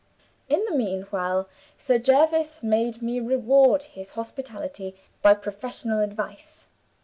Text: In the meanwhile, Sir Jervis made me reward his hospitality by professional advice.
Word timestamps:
In 0.49 0.65
the 0.67 0.73
meanwhile, 0.75 1.47
Sir 1.77 1.99
Jervis 1.99 2.63
made 2.63 3.03
me 3.03 3.19
reward 3.19 3.83
his 3.83 4.13
hospitality 4.13 4.95
by 5.21 5.35
professional 5.35 5.99
advice. 6.01 6.65